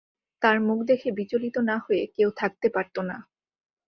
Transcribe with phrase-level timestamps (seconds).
[0.41, 3.17] তাঁর মুখ দেখে বিচলিত না হয়ে কেউ থাকতে পারত না।